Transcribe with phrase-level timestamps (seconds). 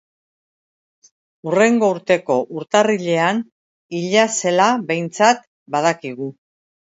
[1.49, 3.43] Hurrengo urteko urtarrilean
[3.99, 5.45] hila zela behintzat
[5.77, 6.33] badakigu.